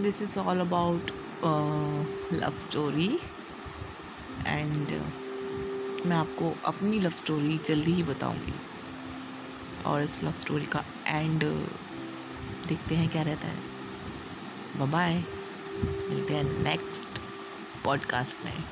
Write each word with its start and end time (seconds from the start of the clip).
this 0.00 0.22
is 0.22 0.36
all 0.36 0.60
about 0.60 1.10
uh, 1.42 1.98
love 2.32 2.58
story. 2.68 3.18
And 4.46 4.92
मैं 6.06 6.16
आपको 6.16 6.56
अपनी 6.64 7.00
लव 7.00 7.10
स्टोरी 7.10 7.58
जल्दी 7.58 7.92
ही 7.92 8.02
बताऊँगी। 8.02 8.54
और 9.86 10.02
इस 10.02 10.22
लव 10.24 10.32
स्टोरी 10.32 10.66
का 10.66 10.84
एंड 11.06 11.44
देखते 12.68 12.94
हैं 12.94 13.08
क्या 13.08 13.22
रहता 13.22 13.48
है। 13.48 13.58
बाय 14.90 15.24
मिलते 16.10 16.34
हैं 16.34 16.44
नेक्स्ट 16.44 17.08
पॉडकास्ट 17.84 18.44
में। 18.44 18.64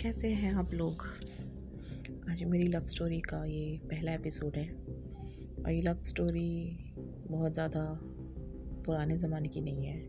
कैसे 0.00 0.28
हैं 0.28 0.54
आप 0.54 0.70
लोग? 0.74 1.02
आज 2.30 2.42
मेरी 2.44 2.68
लव 2.68 2.84
स्टोरी 2.84 3.20
का 3.20 3.44
ये 3.44 3.80
पहला 3.84 4.12
एपिसोड 4.12 4.56
है। 4.56 4.68
और 5.64 5.70
ये 5.70 5.82
लव 5.82 6.02
स्टोरी 6.02 6.78
बहुत 7.30 7.52
ज़्यादा 7.52 8.00
पुराने 8.86 9.18
ज़माने 9.18 9.48
की 9.48 9.60
नहीं 9.60 9.86
है। 9.86 10.00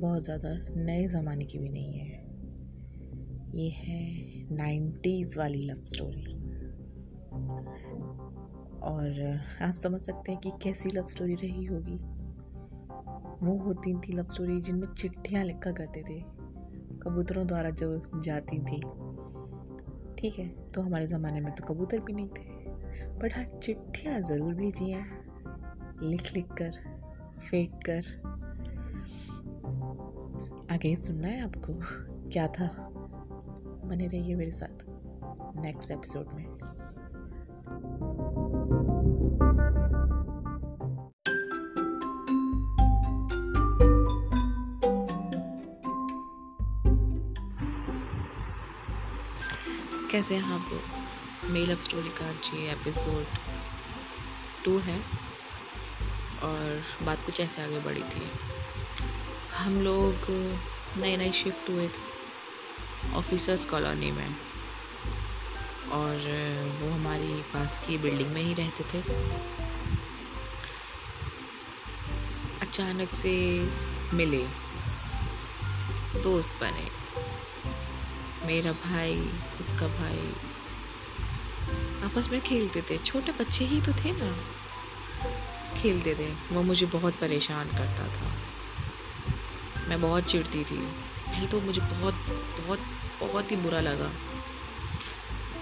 बहुत 0.00 0.24
ज़्यादा 0.24 0.48
नए 0.76 1.06
ज़माने 1.06 1.44
की 1.44 1.58
भी 1.58 1.68
नहीं 1.68 1.98
है। 1.98 2.22
ये 3.54 3.68
है 3.68 4.46
नाइन्टीज़ 4.56 5.38
वाली 5.38 5.62
लव 5.62 5.84
स्टोरी 5.84 6.32
और 8.82 9.40
आप 9.62 9.74
समझ 9.74 10.00
सकते 10.00 10.32
हैं 10.32 10.40
कि 10.40 10.52
कैसी 10.62 10.88
लव 10.88 11.06
स्टोरी 11.06 11.34
रही 11.34 11.64
होगी। 11.64 11.98
वो 13.46 13.58
होती 13.58 13.94
थी 13.94 14.12
लव 14.12 14.28
स्टोरी 14.28 14.60
जिनमें 14.60 14.94
चिट्ठियाँ 14.94 15.44
लिखा 15.44 15.72
करते 15.72 16.02
थे। 16.02 16.48
कबूतरों 17.02 17.46
द्वारा 17.46 17.70
जो 17.70 18.20
जाती 18.20 18.58
थी। 18.58 19.07
ठीक 20.18 20.38
है 20.38 20.48
तो 20.72 20.82
हमारे 20.82 21.06
ज़माने 21.06 21.40
में 21.40 21.54
तो 21.54 21.64
कबूतर 21.64 22.00
भी 22.00 22.12
नहीं 22.12 22.28
थे। 22.28 22.44
बट 23.18 23.34
हाँ 23.36 23.44
चिट्ठियाँ 23.44 24.20
ज़रूर 24.20 24.54
भेजी 24.54 24.90
हैं 24.90 25.98
लिख 26.02 26.32
लिख 26.34 26.52
कर, 26.62 26.72
फेंक 27.40 27.80
कर। 27.88 28.02
आगे 30.74 30.94
सुनना 30.96 31.28
है 31.28 31.42
आपको 31.44 31.74
क्या 32.30 32.46
था? 32.48 32.66
बने 33.84 34.06
रहिए 34.06 34.34
मेरे 34.34 34.50
साथ। 34.50 34.84
नेक्स्ट 35.60 35.90
एपिसोड 35.90 36.32
में। 36.34 36.47
कैसे 50.10 50.34
हैं 50.34 50.52
आप 50.54 50.68
लोग? 50.72 51.50
मेरी 51.50 51.66
लव 51.66 51.82
स्टोरी 51.82 52.08
का 52.08 52.28
ये 52.56 52.70
एपिसोड 52.72 53.26
टू 54.64 54.78
है 54.78 54.98
और 56.42 56.84
बात 57.02 57.24
कुछ 57.26 57.40
ऐसे 57.40 57.62
आगे 57.62 57.78
बढ़ी 57.78 58.02
थी। 58.02 58.30
हम 59.54 59.80
लोग 59.80 60.26
नए 61.00 61.16
नए 61.16 61.32
शिफ्ट 61.32 61.70
हुए 61.70 61.88
थे 61.88 63.12
ऑफिसर्स 63.14 63.64
कॉलोनी 63.64 64.10
में 64.10 64.28
और 65.92 66.16
वो 66.80 66.90
हमारी 66.90 67.42
पास 67.54 67.86
की 67.86 67.98
बिल्डिंग 67.98 68.32
में 68.32 68.42
ही 68.42 68.54
रहते 68.54 68.84
थे। 68.84 69.02
अचानक 72.60 73.14
से 73.14 73.34
मिले, 74.14 74.44
दोस्त 76.22 76.50
बने। 76.60 76.98
मेरा 78.48 78.72
भाई, 78.72 79.16
उसका 79.60 79.86
भाई। 79.86 80.32
आपस 82.04 82.28
में 82.30 82.40
खेलते 82.40 82.82
थे। 82.82 82.98
छोटे 82.98 83.32
बच्चे 83.32 83.64
ही 83.64 83.80
तो 83.80 83.92
थे 83.92 84.12
ना। 84.12 84.38
खेलते 85.80 86.14
थे। 86.14 86.54
वो 86.54 86.62
मुझे 86.62 86.86
बहुत 86.86 87.14
परेशान 87.14 87.68
करता 87.68 88.08
था। 88.08 88.32
मैं 89.88 90.00
बहुत 90.00 90.24
चिढ़ती 90.24 90.64
थी। 90.64 90.76
पहले 90.76 91.46
तो 91.46 91.60
मुझे 91.60 91.80
बहुत 91.80 92.14
बहुत 92.66 92.78
बहुत 93.20 93.50
ही 93.50 93.56
बुरा 93.56 93.80
लगा। 93.80 94.10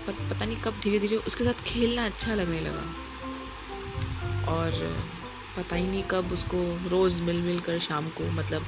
पर 0.06 0.12
पता 0.12 0.44
नहीं 0.44 0.56
कब 0.56 0.80
धीरे 0.80 0.98
धीरे 0.98 1.16
उसके 1.16 1.44
साथ 1.44 1.64
खेलना 1.64 2.04
अच्छा 2.04 2.34
लगने 2.34 2.60
लगा। 2.60 2.84
और 4.52 4.96
पता 5.56 5.76
ही 5.76 5.86
नहीं 5.86 6.02
कब 6.02 6.32
उसको 6.32 6.88
रोज़ 6.88 7.22
मिल 7.22 7.40
मिल 7.40 7.60
कर 7.60 7.78
शाम 7.78 8.08
को 8.08 8.30
मतलब 8.30 8.62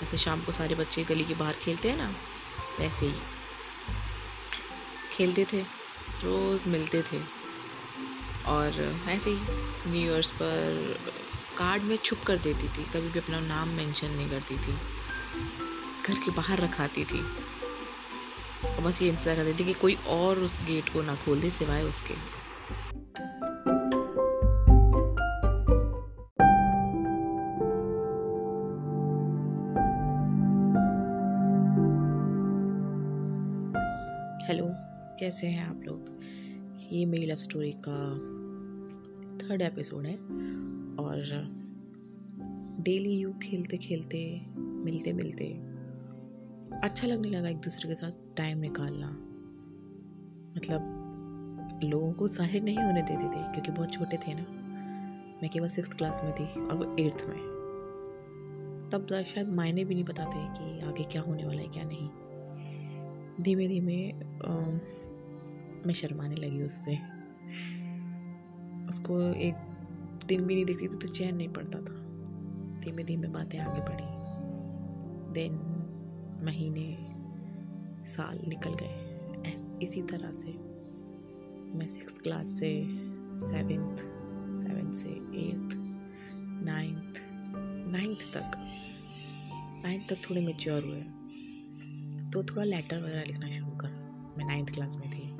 जैसे 0.00 0.16
शाम 0.16 0.40
को 0.40 0.52
सारे 0.52 0.74
बच्चे 0.74 1.04
गली 1.04 1.24
के 1.24 1.34
बाहर 1.34 1.52
खेलते 1.52 1.90
हैं 1.90 1.96
ना 1.96 2.14
वैसे 2.80 3.06
ही। 3.06 3.14
खेलते 5.12 5.46
थे, 5.52 5.62
रोज़ 6.24 6.68
मिलते 6.68 7.02
थे। 7.02 7.42
और 8.46 8.98
ऐसे 9.08 9.30
ही 9.30 9.36
न्यू 9.90 10.12
ईयर्स 10.12 10.30
पर 10.30 11.00
कार्ड 11.58 11.82
में 11.82 11.96
छुप 11.96 12.22
कर 12.26 12.38
देती 12.38 12.68
थी, 12.68 12.84
कभी 12.84 13.08
भी 13.08 13.18
अपना 13.18 13.40
नाम 13.40 13.68
मेंशन 13.68 14.10
नहीं 14.10 14.30
करती 14.30 14.54
थी। 14.54 14.72
घर 16.06 16.14
के 16.14 16.30
बाहर 16.30 16.58
रखाती 16.58 17.04
थी। 17.04 17.20
और 18.64 18.80
बस 18.80 19.02
ये 19.02 19.08
इंतज़ार 19.08 19.36
करती 19.36 19.60
थी 19.60 19.64
कि 19.64 19.72
कोई 19.72 19.94
और 19.94 20.38
उस 20.38 20.60
गेट 20.64 20.88
को 20.88 21.02
ना 21.02 21.14
खोल 21.14 21.40
दे 21.40 21.50
सिवाय 21.50 21.82
उसके। 21.82 22.14
हेलो, 34.52 34.66
कैसे 35.18 35.46
हैं 35.46 35.64
आप 35.66 35.82
लोग? 35.84 36.08
ये 36.92 37.04
मेरी 37.06 37.26
लव 37.26 37.36
स्टोरी 37.36 37.70
का 37.86 37.94
थर्ड 39.38 39.62
एपिसोड 39.62 40.06
है 40.06 40.14
और 40.96 41.22
डेली 42.80 43.12
यू 43.12 43.32
खेलते 43.42 43.76
खेलते, 43.76 44.20
मिलते 44.58 45.12
मिलते 45.12 45.46
अच्छा 46.78 47.06
लगने 47.06 47.28
लगा 47.28 47.48
एक 47.48 47.56
दूसरे 47.56 47.88
के 47.88 47.94
साथ 47.94 48.36
टाइम 48.36 48.58
निकालना। 48.58 49.08
मतलब 50.56 51.80
लोगों 51.84 52.12
को 52.12 52.28
ज़ाहिर 52.28 52.62
नहीं 52.62 52.78
होने 52.78 53.02
देते 53.02 53.24
थे, 53.24 53.52
क्योंकि 53.52 53.70
बहुत 53.70 53.92
छोटे 53.92 54.16
थे 54.16 54.34
ना। 54.34 54.46
मैं 55.42 55.50
केवल 55.50 55.68
सिक्स 55.68 55.94
क्लास 55.94 56.20
में 56.24 56.32
थी 56.32 56.66
और 56.66 56.74
वो 56.74 56.96
एट्थ 56.98 57.24
में। 57.28 57.38
तब 58.90 59.06
शायद 59.26 59.52
मायने 59.52 59.84
भी 59.84 59.94
नहीं 59.94 60.04
बताते 60.04 60.46
कि 60.58 60.80
आगे 60.86 61.04
क्या 61.04 61.22
होने 61.22 61.46
वाला 61.46 61.60
है, 61.60 61.68
क्या 61.68 61.84
नहीं। 61.84 62.08
धीमे 63.42 63.66
धीमे 63.68 63.96
मैं 65.86 65.92
शर्माने 65.94 66.34
लगी 66.34 66.62
उससे। 66.62 66.94
उसको 68.88 69.20
एक 69.20 69.54
दिन 70.26 70.44
भी 70.46 70.54
नहीं 70.54 70.64
दिखती 70.64 70.88
थी 70.88 70.96
तो 70.96 71.08
चैन 71.08 71.36
नहीं 71.36 71.48
पड़ता 71.48 71.78
था। 71.78 71.94
धीमे 72.80 73.04
धीमे 73.04 73.28
बातें 73.28 73.58
आगे 73.58 73.80
बढ़ी। 73.80 74.06
दिन, 75.32 75.54
महीने, 76.44 76.88
साल 78.06 78.38
निकल 78.48 78.74
गए। 78.74 78.98
इसी 79.82 80.02
तरह 80.02 80.32
से 80.32 80.52
मैं 81.76 81.86
सिक्स 81.86 82.18
क्लास 82.18 82.46
से 82.46 82.70
सेवेंथ 83.46 83.96
सेवेंथ 84.60 84.92
से 84.92 85.08
एट्थ 85.08 85.76
नाइन्थ 86.64 87.20
नाइन्थ 87.92 88.20
तक 88.36 88.52
नाइन्थ 89.84 90.08
तक 90.08 90.30
थोड़े 90.30 90.40
मेच्योर 90.40 90.82
हुए। 90.82 91.02
तो 92.32 92.44
थोड़ा 92.44 92.64
लेटर 92.64 93.02
वगैरह 93.02 93.24
लिखना 93.24 93.50
शुरू 93.50 93.70
करा। 93.70 94.34
मैं 94.38 94.46
नाइन्थ 94.46 94.70
क्लास 94.70 94.96
में 94.96 95.10
थी। 95.10 95.36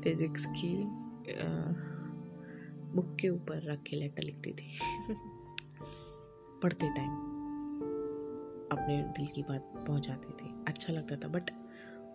फिज़िक्स 0.00 0.46
की 0.46 0.82
आ, 1.32 1.46
बुक 2.94 3.16
के 3.20 3.28
ऊपर 3.28 3.72
रख 3.72 3.82
के 3.82 3.96
लेटर 3.96 4.22
लिखती 4.22 4.52
थी। 4.52 4.78
पढ़ते 6.62 6.88
टाइम 6.88 7.10
अपने 8.72 9.02
दिल 9.02 9.26
की 9.26 9.42
बात 9.42 9.72
पहुंचाती 9.76 10.32
थी। 10.32 10.64
अच्छा 10.68 10.92
लगता 10.92 11.16
था 11.16 11.28
बट 11.28 11.50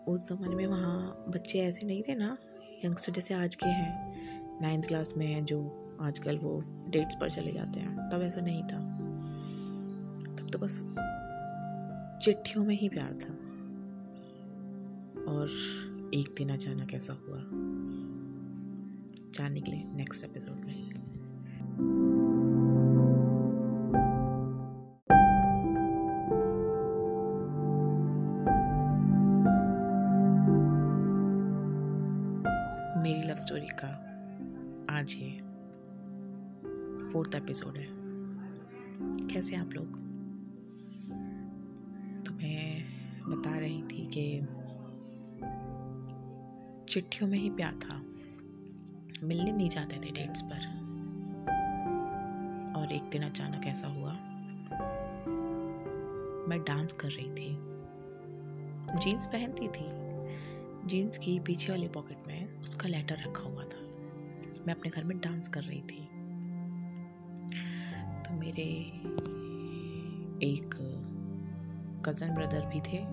उस 0.07 0.29
ज़माने 0.29 0.55
में 0.55 0.67
वहाँ 0.67 1.25
बच्चे 1.29 1.59
ऐसे 1.59 1.87
नहीं 1.87 2.03
थे 2.03 2.15
ना 2.15 2.37
यंगस्टर 2.85 3.11
जैसे 3.11 3.33
आज 3.33 3.55
के 3.55 3.69
हैं। 3.69 4.19
नाइन्थ 4.61 4.87
क्लास 4.87 5.13
में 5.17 5.27
हैं 5.27 5.45
जो 5.45 5.59
आजकल 6.01 6.37
वो 6.37 6.63
डेट्स 6.89 7.15
पर 7.15 7.29
चले 7.29 7.51
जाते 7.51 7.79
हैं 7.79 8.09
तब 8.09 8.21
ऐसा 8.21 8.41
नहीं 8.41 8.63
था। 8.63 8.79
तब 10.35 10.49
तो 10.53 10.59
बस 10.59 10.83
चिट्ठियों 12.25 12.65
में 12.65 12.75
ही 12.75 12.89
प्यार 12.89 13.13
था। 13.13 13.48
और 15.29 15.47
एक 16.13 16.35
दिन 16.37 16.49
अचानक 16.49 16.93
ऐसा 16.93 17.13
हुआ। 17.13 17.37
जान 19.33 19.53
निकले 19.53 19.83
नेक्स्ट 19.83 20.25
एपिसोड 20.25 20.55
में। 20.55 20.89
मेरी 33.03 33.27
लव 33.29 33.35
स्टोरी 33.35 33.67
का 33.67 33.91
आज 34.89 35.15
ये 35.19 35.37
फोर्थ 37.11 37.35
एपिसोड 37.35 37.77
है। 37.77 37.87
कैसे 39.27 39.55
आप 39.55 39.69
लोग? 39.73 39.87
तो 42.25 42.33
मैं 42.33 42.85
बता 43.29 43.59
रही 43.59 43.81
थी 43.81 44.05
कि 44.05 44.41
चिट्ठियों 46.89 47.29
में 47.31 47.37
ही 47.37 47.49
प्यार 47.49 47.73
था। 47.73 47.97
मिलने 49.27 49.51
नहीं 49.51 49.69
जाते 49.69 49.95
थे 49.95 50.11
डेट्स 50.11 50.41
पर। 50.41 50.59
और 52.77 52.91
एक 52.91 53.03
दिन 53.03 53.23
अचानक 53.23 53.65
ऐसा 53.65 53.87
हुआ। 53.87 54.13
मैं 56.49 56.63
डांस 56.67 56.93
कर 56.93 57.09
रही 57.11 57.31
थी। 57.31 57.57
जीन्स 58.97 59.25
पहनती 59.25 59.67
थी। 59.67 59.87
जीन्स 60.87 61.17
की 61.17 61.39
पीछे 61.39 61.71
वाले 61.71 61.87
पॉकेट 61.87 62.17
में 62.27 62.61
उसका 62.61 62.87
लेटर 62.87 63.17
रखा 63.27 63.49
हुआ 63.49 63.63
था। 63.63 63.79
मैं 64.67 64.73
अपने 64.73 64.89
घर 64.89 65.03
में 65.03 65.19
डांस 65.19 65.47
कर 65.47 65.63
रही 65.63 65.81
थी। 65.81 66.05
तो 68.23 68.33
मेरे 68.33 68.71
एक 70.45 70.69
कज़न 72.05 72.33
ब्रदर 72.35 72.65
भी 72.65 72.81
थे। 72.81 73.05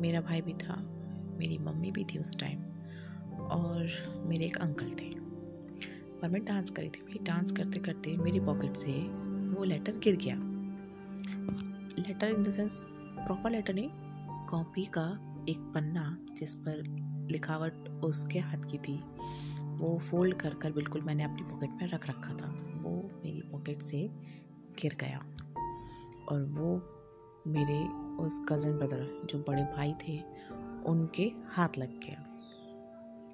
मेरा 0.00 0.20
भाई 0.20 0.40
भी 0.40 0.52
था। 0.52 0.76
मेरी 1.38 1.58
मम्मी 1.58 1.90
भी 1.90 2.04
थी 2.04 2.18
उस 2.18 2.40
टाइम 2.40 2.62
और 3.50 3.88
मेरे 4.26 4.44
एक 4.44 4.56
अंकल 4.56 4.90
थे। 4.90 5.08
और 6.22 6.30
मैं 6.30 6.44
डांस 6.44 6.70
करी 6.70 6.88
थी, 6.88 7.02
मेरी 7.06 7.18
डांस 7.18 7.52
करते 7.52 7.80
करते 7.80 8.16
मेरी 8.16 8.40
पॉकेट 8.40 8.76
से 8.76 8.92
वो 9.58 9.64
लेटर 9.64 9.98
गिर 9.98 10.16
गया। 10.16 10.34
Letter 12.08 12.28
in 12.28 12.42
the 12.42 12.50
sense, 12.50 12.86
proper 12.90 13.50
letter 13.50 13.74
नहीं, 13.74 13.90
कॉपी 14.46 14.84
का 14.84 15.36
एक 15.48 15.58
पन्ना 15.58 16.18
जिस 16.36 16.54
पर 16.54 16.82
लिखावट 17.30 17.88
उसके 17.88 18.38
हाथ 18.38 18.58
की 18.58 18.78
थी, 18.78 18.96
वो 19.60 19.98
फोल्ड 19.98 20.34
कर 20.34 20.54
कर 20.54 20.72
बिल्कुल 20.72 21.00
मैंने 21.00 21.24
अपनी 21.24 21.42
पॉकेट 21.42 21.70
में 21.70 21.88
रख 21.88 22.08
रखा 22.08 22.34
था। 22.34 22.56
वो 22.76 23.08
मेरी 23.24 23.40
पॉकेट 23.40 23.82
से 23.82 24.10
गिर 24.82 24.96
गया। 25.00 25.18
और 26.28 26.42
वो 26.42 26.82
मेरे 27.46 27.88
उस 28.24 28.46
कज़न 28.48 28.78
ब्रदर 28.78 29.22
जो 29.24 29.38
बड़े 29.38 29.62
भाई 29.62 29.94
थे, 30.08 30.20
उनके 30.86 31.32
हाथ 31.46 31.68
लग 31.78 32.00
गया। 32.00 32.35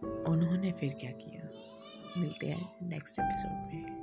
उन्होंने 0.05 0.73
फिर 0.73 0.95
क्या 1.01 1.11
किया? 1.11 1.49
मिलते 2.21 2.47
हैं 2.47 2.73
नेक्स्ट 2.83 3.19
एपिसोड 3.19 3.53
में। 3.53 4.02